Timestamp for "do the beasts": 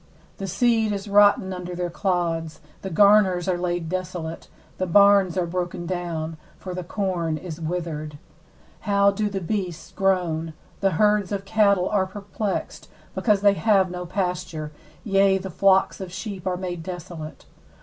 9.15-9.91